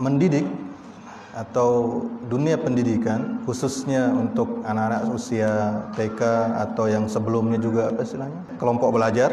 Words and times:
mendidik 0.00 0.48
atau 1.30 2.02
dunia 2.26 2.58
pendidikan 2.58 3.38
khususnya 3.46 4.10
untuk 4.10 4.66
anak-anak 4.66 5.14
usia 5.14 5.86
TK 5.94 6.20
atau 6.58 6.90
yang 6.90 7.06
sebelumnya 7.06 7.62
juga 7.62 7.94
apa 7.94 8.02
istilahnya 8.02 8.58
kelompok 8.58 8.90
belajar 8.98 9.30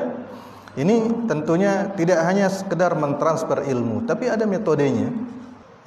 ini 0.77 1.25
tentunya 1.25 1.89
tidak 1.97 2.21
hanya 2.21 2.53
sekedar 2.53 2.93
mentransfer 2.93 3.65
ilmu 3.65 4.05
tapi 4.05 4.29
ada 4.29 4.45
metodenya. 4.45 5.09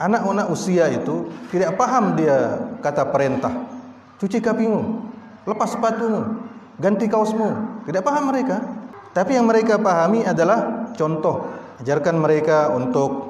Anak-anak 0.01 0.51
usia 0.51 0.91
itu 0.91 1.31
tidak 1.55 1.79
paham 1.79 2.19
dia 2.19 2.59
kata 2.83 3.07
perintah. 3.15 3.55
Cuci 4.19 4.43
kakimu 4.43 4.83
lepas 5.47 5.79
sepatumu 5.79 6.43
ganti 6.83 7.07
kaosmu. 7.07 7.87
Tidak 7.87 8.03
paham 8.03 8.35
mereka. 8.35 8.59
Tapi 9.15 9.39
yang 9.39 9.47
mereka 9.47 9.79
pahami 9.79 10.27
adalah 10.27 10.91
contoh. 10.99 11.47
Ajarkan 11.79 12.19
mereka 12.19 12.75
untuk 12.75 13.30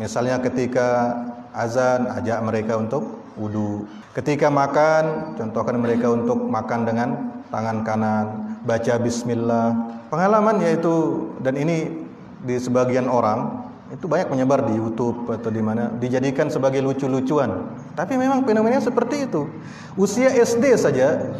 misalnya 0.00 0.40
ketika 0.40 1.12
azan 1.52 2.08
ajak 2.08 2.40
mereka 2.40 2.80
untuk 2.80 3.20
wudu. 3.36 3.84
Ketika 4.16 4.48
makan, 4.48 5.36
contohkan 5.36 5.76
mereka 5.76 6.08
untuk 6.10 6.40
makan 6.48 6.88
dengan 6.88 7.08
tangan 7.52 7.84
kanan, 7.84 8.26
baca 8.64 8.96
bismillah. 8.96 9.76
Pengalaman 10.08 10.58
yaitu 10.64 11.28
dan 11.44 11.54
ini 11.54 12.08
di 12.42 12.56
sebagian 12.56 13.06
orang 13.06 13.68
itu 13.90 14.06
banyak 14.06 14.30
menyebar 14.30 14.66
di 14.66 14.78
YouTube 14.78 15.26
atau 15.28 15.50
di 15.50 15.62
mana 15.62 15.90
dijadikan 15.98 16.46
sebagai 16.50 16.80
lucu-lucuan. 16.82 17.70
Tapi 17.94 18.14
memang 18.14 18.46
fenomena 18.46 18.78
seperti 18.78 19.26
itu. 19.30 19.50
Usia 19.98 20.30
SD 20.30 20.74
saja 20.78 21.36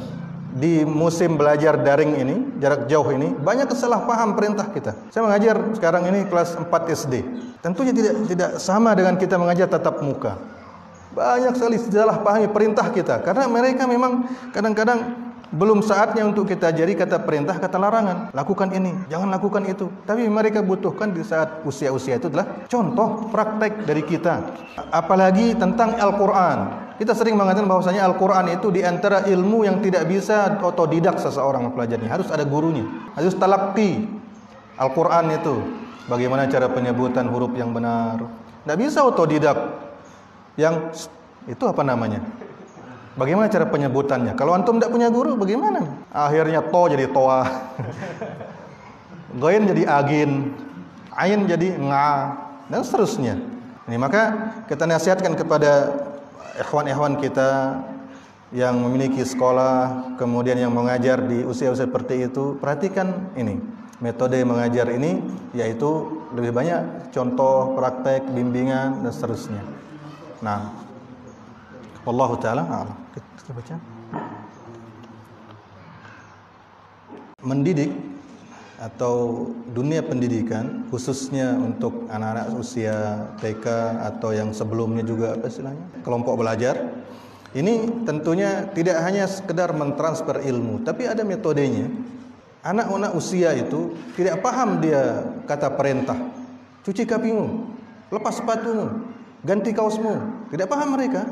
di 0.51 0.83
musim 0.83 1.39
belajar 1.39 1.79
daring 1.79 2.19
ini, 2.19 2.37
jarak 2.59 2.91
jauh 2.91 3.07
ini, 3.15 3.31
banyak 3.31 3.71
kesalahpaham 3.71 4.35
perintah 4.35 4.67
kita. 4.67 4.93
Saya 5.15 5.23
mengajar 5.23 5.57
sekarang 5.79 6.11
ini 6.11 6.27
kelas 6.27 6.59
4 6.59 6.67
SD. 6.91 7.15
Tentunya 7.63 7.95
tidak 7.95 8.15
tidak 8.27 8.51
sama 8.59 8.91
dengan 8.99 9.15
kita 9.15 9.39
mengajar 9.39 9.71
tatap 9.71 10.03
muka. 10.03 10.35
Banyak 11.11 11.59
sekali 11.59 11.77
salah 11.79 12.23
pahami 12.23 12.47
perintah 12.47 12.87
kita 12.87 13.19
karena 13.27 13.51
mereka 13.51 13.83
memang 13.83 14.31
kadang-kadang 14.55 15.31
belum 15.51 15.83
saatnya 15.83 16.23
untuk 16.23 16.47
kita 16.47 16.71
ajari 16.71 16.95
kata 16.95 17.27
perintah, 17.27 17.59
kata 17.59 17.75
larangan. 17.75 18.31
Lakukan 18.31 18.71
ini, 18.71 18.95
jangan 19.11 19.35
lakukan 19.35 19.67
itu. 19.67 19.91
Tapi 20.07 20.31
mereka 20.31 20.63
butuhkan 20.63 21.11
di 21.11 21.27
saat 21.27 21.67
usia-usia 21.67 22.23
itu 22.23 22.31
adalah 22.31 22.67
contoh 22.71 23.27
praktek 23.35 23.83
dari 23.83 24.07
kita. 24.07 24.55
Apalagi 24.95 25.59
tentang 25.59 25.99
Al-Quran. 25.99 26.90
Kita 27.01 27.17
sering 27.17 27.33
mengatakan 27.33 27.65
bahwasanya 27.65 28.05
Al-Quran 28.05 28.61
itu 28.61 28.69
di 28.69 28.85
antara 28.85 29.25
ilmu 29.25 29.65
yang 29.65 29.81
tidak 29.81 30.05
bisa 30.05 30.61
otodidak 30.61 31.17
seseorang 31.17 31.73
mempelajarinya. 31.73 32.13
Harus 32.13 32.29
ada 32.29 32.45
gurunya. 32.45 32.85
Harus 33.17 33.33
talakti. 33.41 34.05
Al-Quran 34.77 35.33
itu. 35.33 35.65
Bagaimana 36.13 36.45
cara 36.45 36.69
penyebutan 36.69 37.25
huruf 37.33 37.57
yang 37.57 37.73
benar. 37.73 38.21
Tidak 38.69 38.77
bisa 38.77 39.01
otodidak. 39.01 39.57
Yang 40.61 41.09
itu 41.49 41.65
apa 41.65 41.81
namanya? 41.81 42.21
Bagaimana 43.17 43.49
cara 43.49 43.65
penyebutannya? 43.65 44.37
Kalau 44.37 44.53
antum 44.53 44.77
tidak 44.77 44.93
punya 44.93 45.09
guru, 45.09 45.41
bagaimana? 45.41 46.05
Akhirnya 46.13 46.61
to 46.69 46.83
jadi 46.85 47.09
toa. 47.09 47.49
Goin 49.41 49.65
jadi 49.65 49.89
agin. 49.89 50.53
Ain 51.17 51.49
jadi 51.49 51.81
nga. 51.81 52.37
Dan 52.69 52.85
seterusnya. 52.85 53.41
Ini 53.89 53.97
maka 53.97 54.53
kita 54.69 54.85
nasihatkan 54.85 55.33
kepada 55.33 55.97
ikhwan-ikhwan 56.61 57.17
kita 57.17 57.81
yang 58.53 58.77
memiliki 58.83 59.25
sekolah, 59.25 60.15
kemudian 60.21 60.59
yang 60.61 60.75
mengajar 60.75 61.25
di 61.25 61.47
usia-usia 61.47 61.87
seperti 61.89 62.29
itu, 62.29 62.59
perhatikan 62.61 63.33
ini. 63.35 63.57
Metode 64.01 64.41
mengajar 64.49 64.89
ini 64.89 65.21
yaitu 65.53 66.25
lebih 66.33 66.57
banyak 66.57 67.13
contoh, 67.13 67.77
praktek, 67.77 68.25
bimbingan 68.33 69.05
dan 69.05 69.13
seterusnya. 69.13 69.61
Nah, 70.41 70.73
Wallahu 72.09 72.35
taala 72.41 72.65
a'lam. 72.65 72.97
Kita 73.13 73.53
baca. 73.53 73.77
Mendidik 77.45 77.93
atau 78.81 79.47
dunia 79.77 80.01
pendidikan 80.01 80.89
khususnya 80.89 81.53
untuk 81.61 82.09
anak-anak 82.09 82.57
usia 82.57 83.29
TK 83.45 83.67
atau 84.01 84.33
yang 84.33 84.57
sebelumnya 84.57 85.05
juga 85.05 85.37
apa 85.37 85.53
istilahnya 85.53 86.01
kelompok 86.01 86.41
belajar 86.41 87.05
ini 87.53 88.03
tentunya 88.09 88.65
tidak 88.73 89.05
hanya 89.05 89.29
sekedar 89.29 89.77
mentransfer 89.77 90.41
ilmu 90.41 90.81
tapi 90.83 91.05
ada 91.05 91.21
metodenya. 91.23 91.93
Anak-anak 92.61 93.17
usia 93.17 93.57
itu 93.57 93.97
tidak 94.21 94.45
paham 94.45 94.85
dia 94.85 95.25
kata 95.49 95.73
perintah 95.77 96.17
cuci 96.85 97.09
kakimu 97.09 97.73
lepas 98.13 98.37
sepatumu 98.37 99.11
ganti 99.45 99.73
kaosmu. 99.73 100.47
Tidak 100.53 100.69
paham 100.69 100.97
mereka. 100.97 101.25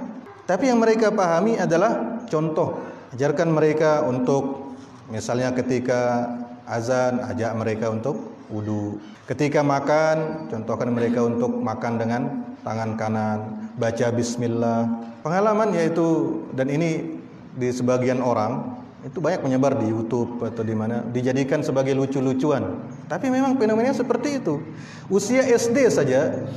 Tapi 0.49 0.73
yang 0.73 0.81
mereka 0.81 1.13
pahami 1.13 1.61
adalah 1.61 2.25
contoh. 2.25 2.81
Ajarkan 3.13 3.53
mereka 3.53 4.05
untuk 4.05 4.77
misalnya 5.13 5.53
ketika 5.53 6.29
azan, 6.69 7.25
ajak 7.25 7.53
mereka 7.57 7.89
untuk 7.89 8.37
wudu. 8.53 9.01
Ketika 9.25 9.65
makan, 9.65 10.49
contohkan 10.53 10.89
mereka 10.93 11.25
untuk 11.25 11.53
makan 11.57 12.01
dengan 12.01 12.23
tangan 12.65 12.97
kanan, 12.97 13.39
baca 13.77 14.09
bismillah. 14.13 14.89
Pengalaman 15.25 15.73
yaitu 15.77 16.41
dan 16.57 16.73
ini 16.73 17.21
di 17.59 17.69
sebagian 17.73 18.23
orang 18.23 18.79
itu 19.05 19.23
banyak 19.23 19.47
menyebar 19.47 19.79
di 19.79 19.87
YouTube 19.89 20.43
atau 20.43 20.65
di 20.67 20.75
mana 20.75 21.07
dijadikan 21.07 21.63
sebagai 21.63 21.95
lucu-lucuan. 21.95 22.83
Tapi 23.07 23.31
memang 23.31 23.55
fenomena 23.57 23.95
seperti 23.95 24.43
itu. 24.43 24.59
Usia 25.07 25.47
SD 25.47 25.87
saja 25.89 26.49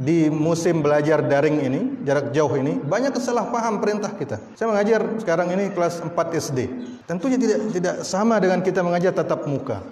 di 0.00 0.32
musim 0.32 0.80
belajar 0.80 1.20
daring 1.20 1.60
ini, 1.60 1.80
jarak 2.08 2.32
jauh 2.32 2.48
ini, 2.56 2.80
banyak 2.80 3.12
kesalahpaham 3.12 3.84
perintah 3.84 4.08
kita. 4.16 4.40
Saya 4.56 4.72
mengajar 4.72 5.04
sekarang 5.20 5.52
ini 5.52 5.68
kelas 5.76 6.00
4 6.00 6.16
SD. 6.40 6.58
Tentunya 7.04 7.36
tidak 7.36 7.58
tidak 7.68 7.94
sama 8.08 8.40
dengan 8.40 8.64
kita 8.64 8.80
mengajar 8.80 9.12
tatap 9.12 9.44
muka. 9.44 9.84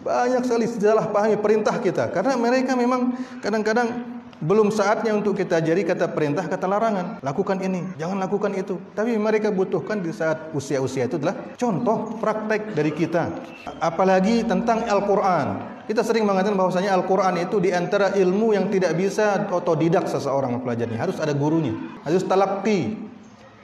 Banyak 0.00 0.48
sekali 0.48 0.64
salah 0.68 1.12
pahami 1.12 1.36
perintah 1.36 1.76
kita 1.76 2.08
karena 2.08 2.40
mereka 2.40 2.72
memang 2.72 3.16
kadang-kadang 3.44 4.04
belum 4.44 4.68
saatnya 4.68 5.16
untuk 5.16 5.40
kita 5.40 5.64
ajari 5.64 5.88
kata 5.88 6.12
perintah, 6.12 6.44
kata 6.44 6.68
larangan. 6.68 7.06
Lakukan 7.24 7.64
ini, 7.64 7.80
jangan 7.96 8.20
lakukan 8.20 8.52
itu. 8.52 8.76
Tapi 8.92 9.16
mereka 9.16 9.48
butuhkan 9.48 10.04
di 10.04 10.12
saat 10.12 10.52
usia-usia 10.52 11.08
itu 11.08 11.16
adalah 11.16 11.56
contoh 11.56 12.20
praktek 12.20 12.76
dari 12.76 12.92
kita. 12.92 13.32
Apalagi 13.80 14.44
tentang 14.44 14.84
Al-Quran. 14.84 15.72
Kita 15.88 16.04
sering 16.04 16.28
mengatakan 16.28 16.60
bahwasanya 16.60 16.92
Al-Quran 16.92 17.40
itu 17.40 17.56
di 17.56 17.72
antara 17.72 18.12
ilmu 18.12 18.52
yang 18.52 18.68
tidak 18.68 18.92
bisa 19.00 19.48
otodidak 19.48 20.04
seseorang 20.12 20.60
mempelajarinya. 20.60 21.00
Harus 21.00 21.16
ada 21.24 21.32
gurunya. 21.32 21.72
Harus 22.04 22.20
talakti. 22.28 23.00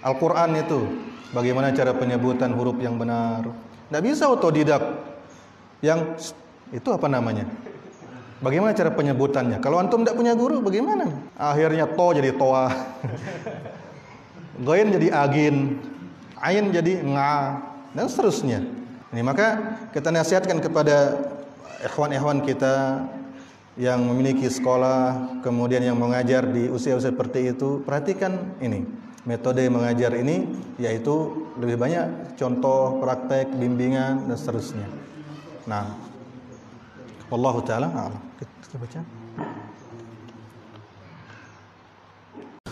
Al-Quran 0.00 0.64
itu. 0.64 0.80
Bagaimana 1.36 1.76
cara 1.76 1.92
penyebutan 1.92 2.56
huruf 2.56 2.80
yang 2.80 2.96
benar. 2.96 3.52
Tidak 3.92 4.00
bisa 4.00 4.32
otodidak. 4.32 4.80
Yang 5.84 6.32
itu 6.72 6.88
apa 6.88 7.04
namanya? 7.04 7.44
Bagaimana 8.40 8.72
cara 8.72 8.88
penyebutannya? 8.96 9.60
Kalau 9.60 9.76
antum 9.76 10.00
tidak 10.00 10.16
punya 10.16 10.32
guru, 10.32 10.64
bagaimana? 10.64 11.12
Akhirnya 11.36 11.84
to 11.84 12.06
jadi 12.16 12.32
toa. 12.32 12.72
Goin 14.64 14.88
jadi 14.88 15.12
agin. 15.12 15.76
Ain 16.40 16.72
jadi 16.72 17.04
nga. 17.04 17.60
Dan 17.92 18.08
seterusnya. 18.08 18.64
Ini 19.12 19.20
maka 19.20 19.76
kita 19.92 20.08
nasihatkan 20.08 20.62
kepada 20.64 21.20
ikhwan-ikhwan 21.84 22.40
kita 22.40 23.04
yang 23.76 24.08
memiliki 24.08 24.48
sekolah, 24.48 25.40
kemudian 25.44 25.84
yang 25.84 26.00
mengajar 26.00 26.48
di 26.48 26.68
usia-usia 26.72 27.12
seperti 27.12 27.52
itu, 27.52 27.84
perhatikan 27.84 28.56
ini. 28.64 28.88
Metode 29.28 29.68
mengajar 29.68 30.16
ini 30.16 30.48
yaitu 30.80 31.44
lebih 31.60 31.76
banyak 31.76 32.36
contoh, 32.40 33.04
praktek, 33.04 33.52
bimbingan 33.52 34.24
dan 34.24 34.36
seterusnya. 34.40 34.88
Nah, 35.68 35.92
Allah 37.30 37.54
taala 37.62 37.86
a'lam. 37.94 38.22
Kita 38.38 38.76
baca. 38.78 39.00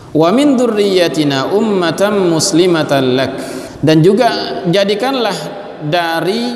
Wa 0.09 0.29
min 0.35 0.57
dzurriyyatina 0.59 1.55
ummatan 1.55 2.27
muslimatan 2.27 3.03
lak. 3.15 3.31
Dan 3.79 4.03
juga 4.03 4.59
jadikanlah 4.67 5.37
dari 5.87 6.51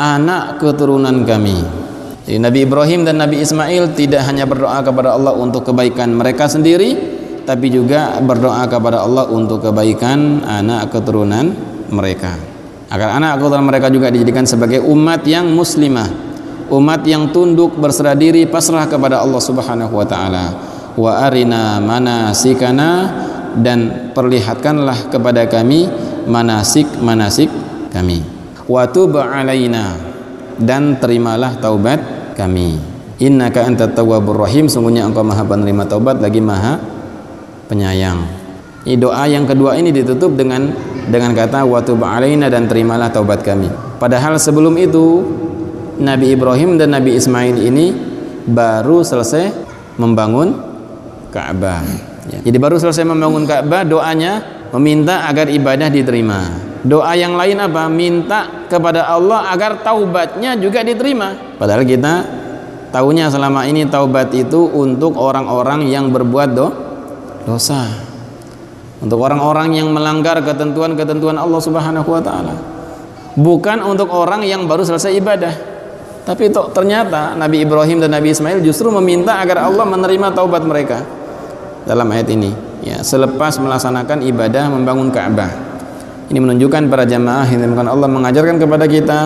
anak 0.00 0.56
keturunan 0.56 1.28
kami. 1.28 1.84
Jadi 2.24 2.40
Nabi 2.40 2.64
Ibrahim 2.64 3.04
dan 3.04 3.20
Nabi 3.20 3.44
Ismail 3.44 3.92
tidak 3.92 4.24
hanya 4.24 4.48
berdoa 4.48 4.80
kepada 4.80 5.12
Allah 5.12 5.36
untuk 5.36 5.68
kebaikan 5.68 6.16
mereka 6.16 6.48
sendiri, 6.48 6.96
tapi 7.44 7.68
juga 7.68 8.16
berdoa 8.24 8.64
kepada 8.64 9.04
Allah 9.04 9.28
untuk 9.28 9.60
kebaikan 9.60 10.40
anak 10.40 10.88
keturunan 10.88 11.52
mereka. 11.92 12.32
Agar 12.88 13.20
anak 13.20 13.44
keturunan 13.44 13.68
mereka 13.68 13.92
juga 13.92 14.08
dijadikan 14.08 14.48
sebagai 14.48 14.80
umat 14.80 15.20
yang 15.28 15.52
muslimah, 15.52 16.33
umat 16.72 17.04
yang 17.04 17.28
tunduk 17.34 17.76
berserah 17.76 18.16
diri 18.16 18.48
pasrah 18.48 18.88
kepada 18.88 19.20
Allah 19.20 19.42
Subhanahu 19.42 19.92
wa 19.92 20.06
taala. 20.06 20.44
Wa 20.94 21.26
arina 21.26 21.82
manasikana 21.82 22.90
dan 23.58 24.10
perlihatkanlah 24.14 25.10
kepada 25.10 25.46
kami 25.50 25.90
manasik-manasik 26.26 27.50
kami. 27.90 28.22
Wa 28.64 28.88
tub 28.88 29.18
alaina 29.18 29.98
dan 30.56 30.96
terimalah 30.96 31.58
taubat 31.58 32.32
kami. 32.38 32.78
Innaka 33.22 33.66
antat 33.66 33.94
tawwabur 33.94 34.42
rahim 34.42 34.66
sungguhnya 34.66 35.06
engkau 35.06 35.22
maha 35.22 35.46
penerima 35.46 35.86
taubat 35.86 36.18
lagi 36.18 36.42
maha 36.42 36.82
penyayang. 37.70 38.26
Ini 38.84 39.00
doa 39.00 39.24
yang 39.24 39.48
kedua 39.48 39.80
ini 39.80 39.94
ditutup 39.94 40.36
dengan 40.36 40.68
dengan 41.08 41.32
kata 41.32 41.64
wa 41.64 41.80
tub 41.80 42.04
alaina 42.04 42.50
dan 42.50 42.68
terimalah 42.68 43.08
taubat 43.08 43.40
kami. 43.40 43.70
Padahal 43.96 44.36
sebelum 44.36 44.76
itu 44.76 45.24
Nabi 45.98 46.34
Ibrahim 46.34 46.74
dan 46.74 46.90
Nabi 46.94 47.14
Ismail 47.14 47.56
ini 47.60 47.94
baru 48.50 49.06
selesai 49.06 49.54
membangun 49.96 50.74
Ka'bah. 51.30 51.82
Ya. 52.30 52.40
jadi 52.40 52.56
baru 52.56 52.78
selesai 52.78 53.04
membangun 53.04 53.44
Ka'bah 53.44 53.82
doanya 53.86 54.42
meminta 54.74 55.26
agar 55.30 55.50
ibadah 55.50 55.90
diterima. 55.90 56.50
Doa 56.84 57.16
yang 57.16 57.38
lain 57.38 57.56
apa? 57.64 57.88
Minta 57.88 58.68
kepada 58.68 59.08
Allah 59.08 59.48
agar 59.48 59.80
taubatnya 59.80 60.52
juga 60.58 60.84
diterima. 60.84 61.56
Padahal 61.56 61.86
kita 61.86 62.12
tahunya 62.92 63.32
selama 63.32 63.64
ini 63.64 63.88
taubat 63.88 64.34
itu 64.36 64.68
untuk 64.68 65.16
orang-orang 65.16 65.88
yang 65.88 66.12
berbuat 66.12 66.48
do 66.52 66.68
dosa. 67.48 67.88
Untuk 69.00 69.20
orang-orang 69.20 69.76
yang 69.76 69.92
melanggar 69.92 70.40
ketentuan-ketentuan 70.44 71.36
Allah 71.40 71.60
Subhanahu 71.60 72.08
wa 72.08 72.22
taala. 72.24 72.54
Bukan 73.34 73.82
untuk 73.82 74.12
orang 74.12 74.46
yang 74.46 74.68
baru 74.68 74.86
selesai 74.86 75.18
ibadah 75.18 75.73
tapi 76.24 76.48
itu 76.48 76.60
ternyata 76.72 77.36
Nabi 77.36 77.64
Ibrahim 77.64 78.00
dan 78.00 78.16
Nabi 78.16 78.32
Ismail 78.32 78.64
justru 78.64 78.88
meminta 78.88 79.36
agar 79.38 79.68
Allah 79.68 79.84
menerima 79.84 80.32
taubat 80.32 80.64
mereka 80.64 81.04
dalam 81.84 82.08
ayat 82.08 82.28
ini 82.32 82.50
ya 82.80 83.04
selepas 83.04 83.60
melaksanakan 83.60 84.24
ibadah 84.24 84.72
membangun 84.72 85.12
Ka'bah 85.12 85.74
ini 86.32 86.38
menunjukkan 86.40 86.88
para 86.88 87.04
jamaah 87.04 87.44
yang 87.52 87.76
Allah 87.84 88.08
mengajarkan 88.08 88.56
kepada 88.56 88.88
kita 88.88 89.20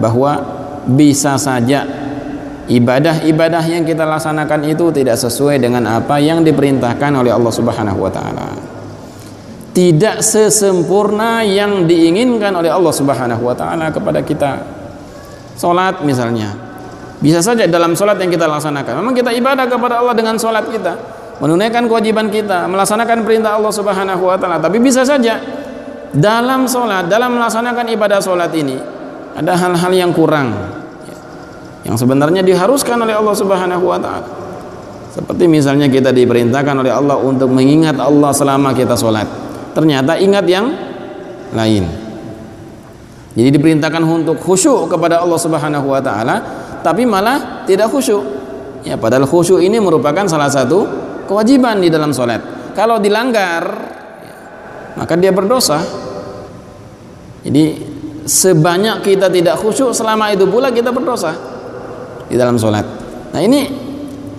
bahwa 0.00 0.40
bisa 0.88 1.36
saja 1.36 1.84
ibadah-ibadah 2.72 3.64
yang 3.68 3.84
kita 3.84 4.08
laksanakan 4.08 4.64
itu 4.64 4.88
tidak 4.94 5.20
sesuai 5.20 5.60
dengan 5.60 5.84
apa 5.92 6.16
yang 6.18 6.40
diperintahkan 6.40 7.12
oleh 7.12 7.30
Allah 7.34 7.52
Subhanahu 7.52 7.98
wa 8.00 8.12
taala. 8.12 8.48
Tidak 9.72 10.20
sesempurna 10.20 11.40
yang 11.44 11.88
diinginkan 11.88 12.52
oleh 12.52 12.68
Allah 12.68 12.92
Subhanahu 12.92 13.42
wa 13.44 13.56
taala 13.56 13.92
kepada 13.92 14.20
kita. 14.24 14.81
Salat 15.54 16.00
misalnya. 16.02 16.52
Bisa 17.22 17.38
saja 17.38 17.68
dalam 17.70 17.94
salat 17.94 18.18
yang 18.18 18.34
kita 18.34 18.50
laksanakan. 18.50 18.98
Memang 18.98 19.14
kita 19.14 19.30
ibadah 19.30 19.70
kepada 19.70 20.02
Allah 20.02 20.10
dengan 20.10 20.34
salat 20.42 20.66
kita, 20.66 20.98
menunaikan 21.38 21.86
kewajiban 21.86 22.26
kita, 22.26 22.66
melaksanakan 22.66 23.22
perintah 23.22 23.54
Allah 23.54 23.70
Subhanahu 23.70 24.26
wa 24.26 24.34
taala. 24.34 24.58
Tapi 24.58 24.82
bisa 24.82 25.06
saja 25.06 25.38
dalam 26.10 26.66
salat, 26.66 27.06
dalam 27.06 27.38
melaksanakan 27.38 27.86
ibadah 27.94 28.18
salat 28.18 28.50
ini 28.58 28.74
ada 29.38 29.54
hal-hal 29.54 29.92
yang 29.94 30.10
kurang 30.10 30.50
yang 31.82 31.94
sebenarnya 31.98 32.42
diharuskan 32.42 32.98
oleh 32.98 33.14
Allah 33.14 33.34
Subhanahu 33.38 33.84
wa 33.86 33.98
taala. 34.02 34.42
Seperti 35.12 35.44
misalnya 35.44 35.92
kita 35.92 36.08
diperintahkan 36.08 36.72
oleh 36.80 36.88
Allah 36.88 37.20
untuk 37.20 37.52
mengingat 37.52 38.00
Allah 38.00 38.32
selama 38.32 38.72
kita 38.72 38.96
sholat. 38.96 39.28
Ternyata 39.76 40.16
ingat 40.16 40.44
yang 40.48 40.72
lain. 41.52 42.11
Jadi 43.32 43.48
diperintahkan 43.48 44.02
untuk 44.04 44.36
khusyuk 44.36 44.92
kepada 44.92 45.24
Allah 45.24 45.40
Subhanahu 45.40 45.88
wa 45.88 46.00
taala, 46.04 46.36
tapi 46.84 47.08
malah 47.08 47.64
tidak 47.64 47.88
khusyuk. 47.88 48.20
Ya, 48.84 49.00
padahal 49.00 49.24
khusyuk 49.24 49.62
ini 49.64 49.80
merupakan 49.80 50.28
salah 50.28 50.52
satu 50.52 50.84
kewajiban 51.24 51.80
di 51.80 51.88
dalam 51.88 52.12
sholat. 52.12 52.72
Kalau 52.76 53.00
dilanggar, 53.00 53.64
maka 55.00 55.14
dia 55.16 55.32
berdosa. 55.32 55.80
Jadi 57.42 57.64
sebanyak 58.28 59.00
kita 59.02 59.32
tidak 59.32 59.56
khusyuk 59.58 59.96
selama 59.96 60.30
itu 60.30 60.44
pula 60.46 60.68
kita 60.68 60.92
berdosa 60.92 61.32
di 62.28 62.36
dalam 62.36 62.60
sholat. 62.60 62.84
Nah 63.32 63.40
ini 63.40 63.66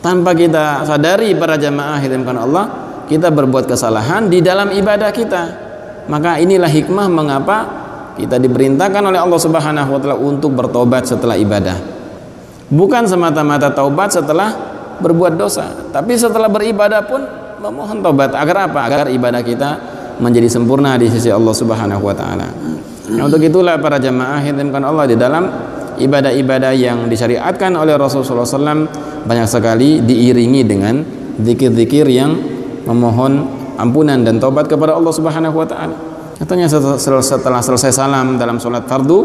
tanpa 0.06 0.38
kita 0.38 0.86
sadari 0.86 1.34
para 1.34 1.58
jamaah 1.58 1.98
hidupkan 1.98 2.38
Allah, 2.38 2.66
kita 3.10 3.34
berbuat 3.34 3.66
kesalahan 3.66 4.30
di 4.30 4.40
dalam 4.40 4.70
ibadah 4.70 5.10
kita. 5.10 5.44
Maka 6.04 6.38
inilah 6.38 6.68
hikmah 6.68 7.08
mengapa 7.08 7.83
kita 8.14 8.38
diperintahkan 8.38 9.02
oleh 9.02 9.18
Allah 9.18 9.40
Subhanahu 9.42 9.90
wa 9.98 10.00
taala 10.00 10.18
untuk 10.18 10.54
bertobat 10.54 11.10
setelah 11.10 11.34
ibadah. 11.38 11.78
Bukan 12.70 13.06
semata-mata 13.06 13.70
taubat 13.74 14.14
setelah 14.14 14.54
berbuat 15.02 15.38
dosa, 15.38 15.90
tapi 15.90 16.18
setelah 16.18 16.50
beribadah 16.50 17.02
pun 17.06 17.22
memohon 17.62 18.02
tobat 18.02 18.34
agar 18.34 18.70
apa? 18.70 18.80
Agar 18.86 19.06
ibadah 19.10 19.42
kita 19.42 19.70
menjadi 20.22 20.46
sempurna 20.50 20.94
di 20.98 21.10
sisi 21.10 21.34
Allah 21.34 21.54
Subhanahu 21.54 22.06
wa 22.06 22.14
taala. 22.14 22.48
Nah, 23.14 23.22
untuk 23.26 23.42
itulah 23.42 23.78
para 23.82 23.98
jamaah 24.00 24.40
hidupkan 24.42 24.84
Allah 24.86 25.06
di 25.10 25.18
dalam 25.18 25.44
ibadah-ibadah 25.98 26.72
yang 26.74 27.06
disyariatkan 27.10 27.74
oleh 27.78 27.98
Rasulullah 27.98 28.46
SAW 28.46 28.88
banyak 29.26 29.48
sekali 29.50 30.02
diiringi 30.02 30.62
dengan 30.66 31.02
zikir-zikir 31.42 32.06
yang 32.10 32.38
memohon 32.86 33.48
ampunan 33.78 34.22
dan 34.22 34.38
taubat 34.38 34.70
kepada 34.70 34.94
Allah 34.98 35.14
Subhanahu 35.14 35.56
wa 35.58 35.68
taala. 35.68 36.13
Katanya 36.44 36.68
setelah 36.68 37.64
selesai 37.64 37.96
salam 37.96 38.36
dalam 38.36 38.60
sholat 38.60 38.84
fardu, 38.84 39.20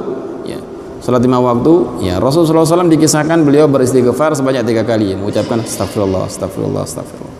ya, 0.46 0.54
sholat 1.02 1.18
lima 1.18 1.42
waktu, 1.42 2.06
ya 2.06 2.22
Rasulullah 2.22 2.62
SAW 2.62 2.86
dikisahkan 2.86 3.42
beliau 3.42 3.66
beristighfar 3.66 4.38
sebanyak 4.38 4.62
tiga 4.62 4.86
kali, 4.86 5.18
mengucapkan 5.18 5.58
astagfirullah, 5.66 6.30
astagfirullah, 6.30 6.86
astagfirullah. 6.86 7.37